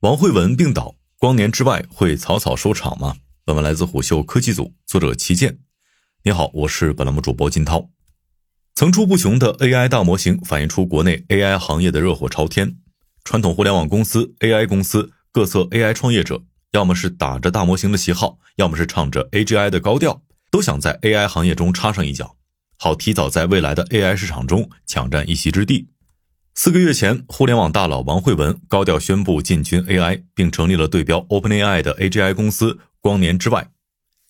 [0.00, 3.16] 王慧文病倒，光年之外会草草收场吗？
[3.44, 5.58] 本文来自虎嗅科技组，作者齐健。
[6.24, 7.90] 你好，我是本栏目主播金涛。
[8.74, 12.78] 层出不穷的 AI 大模型反映出国内 AI 行业的热火朝天。
[13.24, 16.42] 传统互联网公司、AI 公司、各色 AI 创业者，
[16.72, 22.38] 要么是打着大模型的旗号，要么是唱着 AGI 的高调，都想在 AI 行业中插上一脚，
[22.78, 25.89] 好提早在未来的 AI 市场中抢占一席之地。
[26.62, 33.70] 四个月前，互联网大佬王慧文高调宣布进军 AI，并成立了对标 OpenAI 的 AGI 公司光年之外。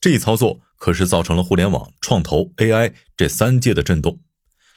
[0.00, 4.20] 这一操作可是造成了互联网、创投、AI 这三界的震动。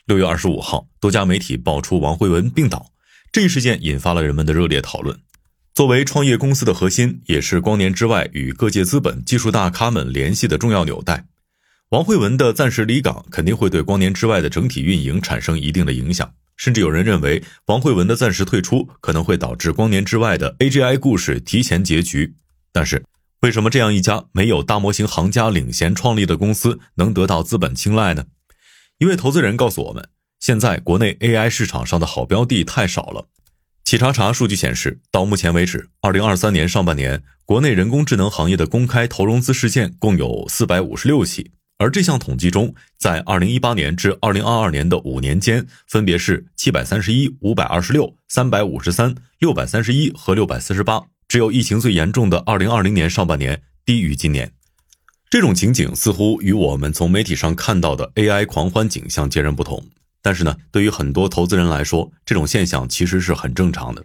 [0.06, 2.92] 六月二十五号，多家媒体爆出王慧文病倒，
[3.32, 5.18] 这一事件引发了人们的热烈讨论。
[5.74, 11.26] 作为创业公司的核心，也是光年之外与各界资本、技术大咖们联系的重要纽带。
[11.92, 16.30] 王慧文的暂时离岗，肯定会对光年之外的整体运营产生一定的影响。
[16.58, 22.36] 甚至有人认为，王慧文的暂时退出可能会导致光年之外的 AGI 故事提前结局。
[22.74, 23.06] 但是，
[23.40, 28.26] 为什么这样一家没有大模型行家领衔创立的公司能得到资本青睐呢？
[28.98, 30.10] 一位投资人告诉我们，
[30.42, 33.30] 现在国内 AI 市场上的好标的太少了。
[33.86, 41.52] 企查查数据显示，到目前为止，2023年上半年，国内人工智能行业的公开投融资事件共有456起。
[41.80, 51.02] 而这项统计中，在二零一八年至二零二二年的五年间，分别是七百三十一、五百二十六、三百五十三、六百三十一和六百四十八。
[51.28, 54.52] 只有疫情最严重的二零二零年上半年低于今年。
[55.30, 59.86] 这种情景似乎与我们从媒体上看到的 AI 狂欢景象截然不同。
[60.22, 64.04] 但是呢，对于很多投资人来说，这种现象其实是很正常的。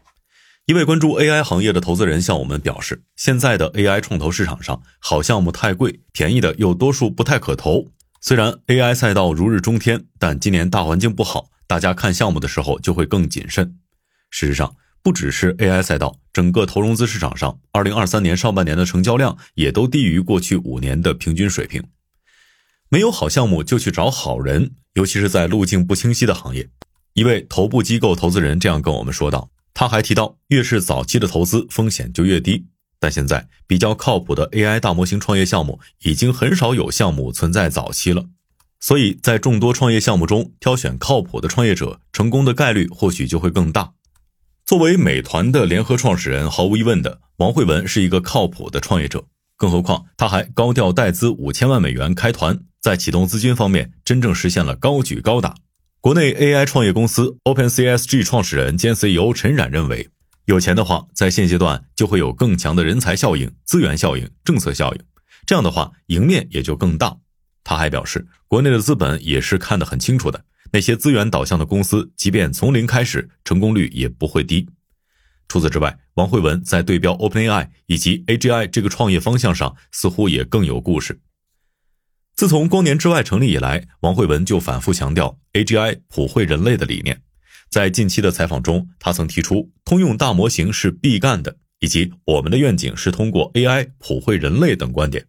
[0.67, 7.89] 一位关注 AI 行业的投资人向我们表示，现在的 AI 创投市场上，好项目太贵，便宜的又多数不太可投。
[8.21, 13.77] 虽然 AI 赛道如日中天，但今年大环境不好，大家看项目的时候就会更谨慎。
[14.31, 21.83] 事实上，不只是 AI 赛道，整个投融资市场上，2023年上半年的成交量也都低于过去五年的平均水平。
[22.89, 26.69] 没有好项目就去找好人，尤其是在路径不清晰的行业。
[27.15, 29.51] 一位头部机构投资人这样跟我们说道。
[29.75, 32.67] 他还提到，越是早期的投资风险就越低，
[33.01, 38.27] 但现在比较靠谱的 AI 大模型创业项目已经很少有项目存在早期了，
[38.79, 43.95] 所以在众多创业项目中挑选靠谱的创业者，成功的概率或许就会更大。
[44.65, 49.25] 作为美团的联合创始人，毫无疑问的，王慧文是一个靠谱的创业者，
[49.57, 55.57] 更何况他还高调带资五千万美元开团，在启动资金方面真正实现了高举高打。
[56.03, 60.09] 国内 AI 创业公司 OpenCSG 创始人兼 CEO 陈冉认为，
[60.47, 65.01] 有钱的话，在现阶段就会有更强的人才效应、资源效应、政策效应，
[65.47, 67.19] 这样的话，赢面也就更大。
[67.63, 74.69] 他还表示，国内的资本也是看得很清楚的，那些资源导向的公司，即便从零开始，成功率也不会低。
[75.47, 81.21] 除此之外，王慧文在对标 OpenAI 以及 AGI 这个创业方向上，似乎也更有故事。
[82.35, 87.21] 自从光年之外成立以来，王慧文就反复强调 AGI 普惠人类的理念。
[87.71, 95.27] 在近期的采访中，他曾提出通用大模型是必干的，以及我们的愿景是通过 AI 普惠人类等观点。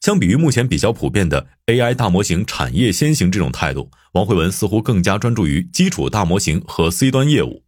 [0.00, 7.62] 相比于目前比较普遍的 AI 大模型产业先行这种态度，王慧文似乎更加专注于基础大模型和 C 端业务。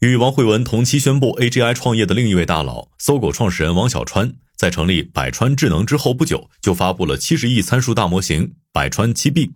[0.00, 4.34] 与王慧文同期宣布 AGI 创业的另一位大佬，搜狗创始人王小川。
[4.54, 9.52] 在成立百川智能之后不久，就发布了七十亿参数大模型百川七 B。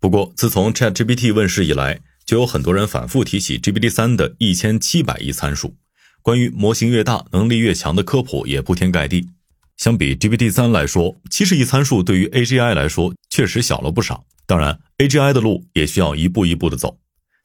[0.00, 5.76] 不过，自从 ChatGPT 问世以来，就有很多人反复提起 GPT 三的一千七百亿参数。
[6.22, 9.28] 关于模型越大能力越强的科普也铺天盖地。
[9.76, 14.24] 相比 GPT 三来说，七十亿参数对于 AGI 来说确实小了不少。
[14.46, 16.98] 当然，AGI 的路也需要一步一步的走。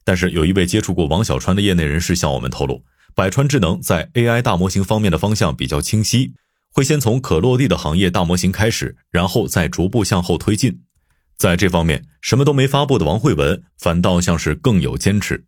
[0.03, 6.34] 但是，有一位接触过王小川的业内人士向我们透露，百川智能在 AI 大模型方面的方向比较清晰。
[6.73, 10.81] 会先从可落地的行业大模型开始，然后再逐步向后推进。
[11.38, 15.45] 在这方面，什么都没发布的王慧文反倒像是更有坚持。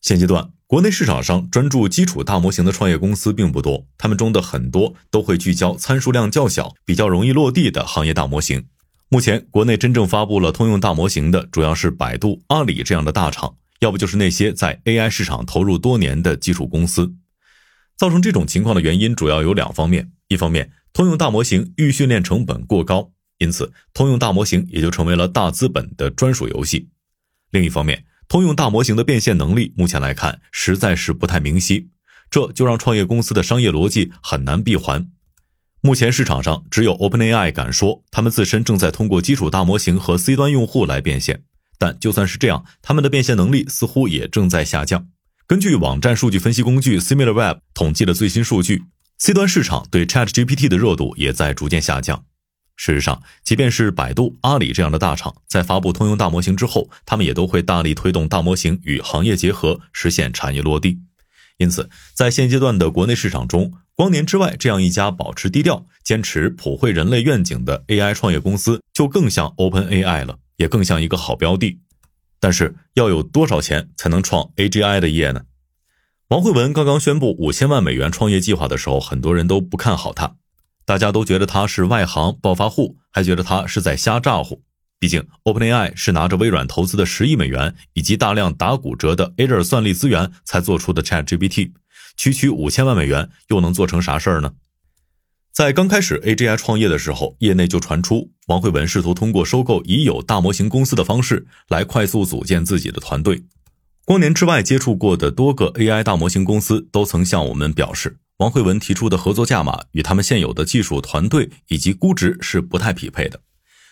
[0.00, 8.66] 现阶段，国内市场上专注基础大模型的创业公司并不多，他们中的很多都会聚焦参数量较小、比较容易落地的行业大模型。
[9.08, 17.14] 目前，国内真正发布了通用大模型的，主要是百度、阿里这样的大厂，要不就是那些在 AI 市场投入多年的基础公司。
[17.98, 20.10] 造成这种情况的原因主要有两方面。
[20.28, 26.88] 一方面，通用大模型预训练成本过高，因此通用大模型也就成为了大资本的专属游戏。
[27.50, 31.90] 另一方面，通用大模型的变现能力目前来看实在是不太明晰，
[32.30, 35.06] 这就让创业公司的商业逻辑很难闭环。
[35.82, 41.44] 目前市场上只有 OpenAI 敢说他们自身正在通过基础大模型和 C 端用户来变现，
[41.78, 45.08] 但就算是这样，他们的变现能力似乎也正在下降。
[45.46, 48.84] 根据网站数据分析工具 SimilarWeb 统计的最新数据
[49.18, 52.24] ，C 端市场对 ChatGPT 的热度也在逐渐下降。
[52.76, 60.98] 事实上，即便是百度、阿里这样的大厂，在发布通用大模型之后，他们也都会大力推动大模型与行业结合，实现产业落地。
[61.58, 71.80] 因此，在现阶段的国内市场中，光年之外这样一家保持低调、坚持普惠人类愿景的 AI 创业公司，就更像 OpenAI 了，也更像一个好标的。
[72.40, 75.42] 但是，要有多少钱才能创 AGI 的业呢？
[76.28, 80.36] 王慧文刚刚宣布五千万美元创业计划的时候，很多人都不看好他。
[80.84, 84.62] 大家都觉得他是外行暴发户，还觉得他是在瞎咋呼。
[84.98, 91.72] 毕竟，OpenAI 是拿着微软投资的十亿美元以及大量打骨折的 Azure 算力资源才做出的 ChatGPT，
[92.16, 94.52] 区区五千万美元又能做成啥事儿呢？
[95.54, 103.44] 在刚开始 AGI 创业的时候，业内就传出王慧文试图通过收购已有大模型公司的方式来快速组建自己的团队。
[104.04, 108.18] 光年之外接触过的多个 AI 大模型公司都曾向我们表示。
[108.38, 113.40] 王慧文提出的合作价码与他们现有的技术团队以及估值是不太匹配的。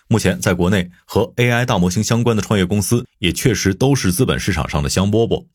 [0.09, 5.47] 目前，在国内和 AI 大模型相关的创业公司也确实都是资本市场上的香饽饽。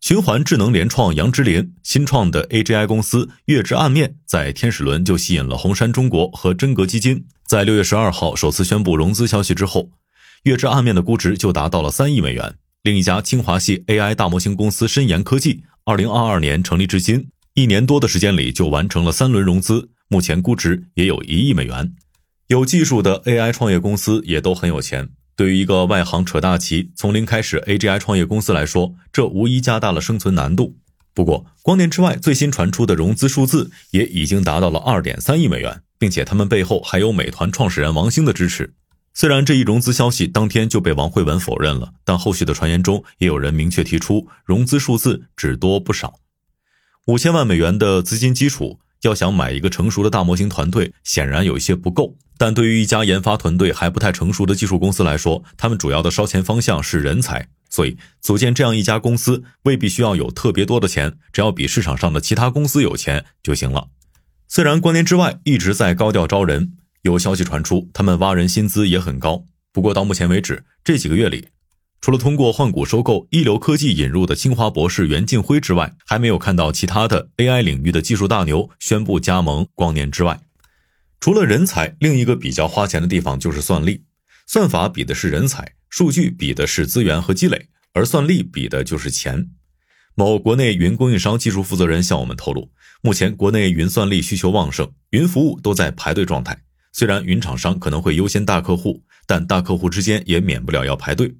[0.00, 7.26] 循环智能联创杨之琳新创的 AGI 公司月之暗面，在天使轮就吸引了红杉中国和真格基金。
[7.46, 9.90] 在六月十二号首次宣布融资消息之后，
[10.44, 12.54] 月之暗面的估值就达到了三亿美元。
[12.82, 17.28] 另一家清华系 AI 大模型公司深研科技，二零二二年成立至今。
[17.52, 21.92] 一年多的时间里就完成了三轮融资，目前估值也有一亿美元。
[22.46, 25.10] 有技术的 AI 创业公司也都很有钱。
[25.40, 30.76] 对于一个外行扯大旗、从零开始 AGI 创业公司来说，这无疑加大了生存难度。
[31.14, 38.74] 不过，光年之外最新传出的融资数字也已经达到了二点三亿美元，并且他们背后还有美团创始人王兴的支持。
[39.14, 46.16] 虽然这一融资消息当天就被王慧文否认了，但后续的传言中也有人明确提出，融资数字只多不少。
[47.06, 52.18] 五千万美元的资金基础，要想买一个成熟的大模型团队，显然有一些不够。
[52.40, 63.88] 但对于一家研发团队还不太成熟的技术公司来说，他们主要的烧钱方向是人才，所以组建这样一家公司未必需要有特别多的钱，只要比市场上的其他公司有钱就行了。
[64.48, 66.72] 虽然光年之外一直在高调招人，
[67.02, 71.48] 有消息传出他们挖人薪资也很高，不过到目前为止这几个月里。
[72.00, 80.40] 除了通过换股收购一流科技引入的清华博士袁静辉之外，还没有看到其他的 AI 领域的技术大牛宣布加盟光年之外。
[81.20, 84.04] 除了人才，另一个比较花钱的地方就是算力。
[84.46, 89.50] 算法比的是人才，数据比的是资源和积累，而算力比的就是钱。
[90.14, 92.70] 某国内云供应商技术负责人向我们透露，
[93.02, 96.58] 目前国内云算力需求旺盛，云服务都在排队状态。
[96.92, 101.36] 虽然云厂商可能会优先大客户，但大客户之间也免不了要排队。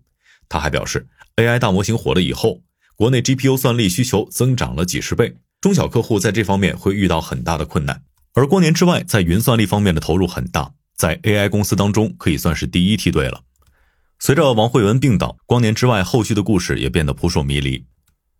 [0.49, 2.63] 他还表示，AI 大模型火了以后，
[2.95, 8.05] 国内 GPU 算力需求增长了几十倍，中小客户在这方面会遇到很大的困难。
[8.33, 13.43] 而光年之外在云算力方面的投入很大，在 AI 公司当中可以算是第一梯队了。
[14.19, 17.85] 随着王慧文病倒，光年之外后续的故事也变得扑朔迷离。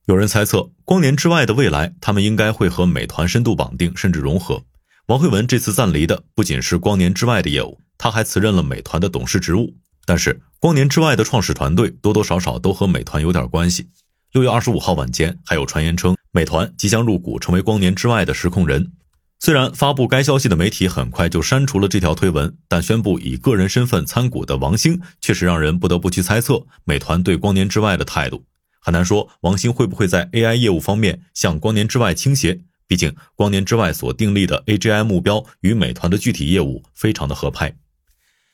[0.07, 4.63] 有人猜测，光年之外的未来，他们应该会和美团深度绑定，甚至融合。
[5.07, 9.75] 王慧文这次暂离的不仅是光年之外的业务，他还辞任了美团的董事职务。
[10.05, 13.89] 但是，光年之外的创始团队多多少少都和美团有点关系。
[14.33, 18.93] 六月二十五号晚间，还有传言称美团即将入股，成为光年之外的实控人。
[19.43, 28.45] 虽然发布该消息的媒体很快就删除了这条推文，但宣布以个人身份参股的王兴，确实让人不得不去猜测美团对光年之外的态度。
[28.83, 37.75] 很难说王兴会不会在 AI 业务方面向光年之外倾斜，毕竟光年之外所订立的 AGI 目标与美团的具体业务非常的合拍。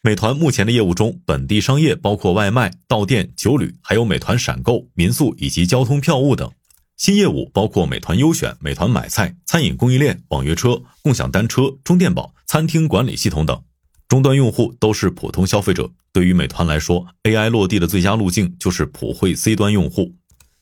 [0.03, 6.51] 美团目前的业务中，本地商业包括外卖、到店、酒旅，还有美团闪购、民宿以及交通票务等；
[6.97, 13.63] 新业务包括美团优选、美团买菜、餐饮供应链、网约车、共享单车、充电宝、餐厅管理系统等。
[14.09, 15.91] 终端用户都是普通消费者。
[16.13, 20.15] 对于美团来说，AI 落地的最佳路径就是普惠 C 端用户。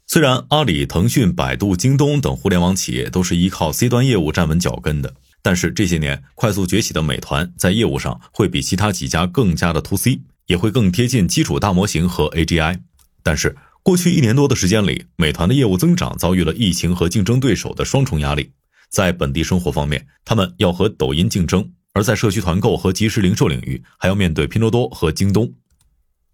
[0.06, 5.14] 虽然阿里、腾讯、百度、京东等互联网企业都是依靠 C 端业务站稳脚跟的。
[5.40, 12.80] 但是这些年快速崛起的美团，在业务上会比其他几家更加的 to C，也会更贴近基础大模型和 AGI。
[13.22, 18.50] 但是过去一年多的时间里，美团的业务增长遭遇了疫情和竞争对手的双重压力。
[18.88, 21.60] 在本地生活方面，他们要和抖音竞争；
[21.92, 25.52] 而在社区团购和即时零售领域，还要面对拼多多和京东。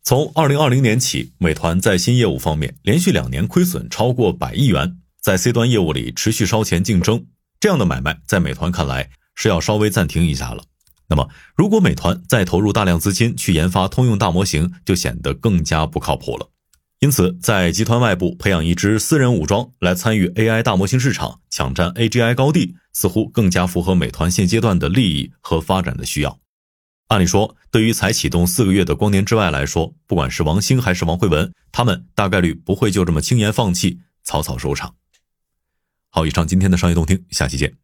[0.04, 7.26] 从二零二零年起，美团在新业务方面连续两年亏损超过百亿元，在 C 端业务里持续烧钱竞争。
[7.58, 10.62] 这样的买卖在美团看来是要稍微暂停一下了。
[11.08, 16.48] 那么，如果美团再投入大量资金去研发通用大模型，就显得更加不靠谱了。
[17.00, 26.38] 因此，在集团外部培养一支私人武装来参与 AI 大模型市场，抢占 AGI 高地，似乎更加符合美团现阶段的利益和发展的需要。
[27.08, 34.94] 按理说，对于才启动四个月的光年之外来说，不管是王兴还是王慧文，他们大概率不会就这么轻言放弃，草草收场。
[36.10, 37.80] 好，以上今天的商业动听，下期见。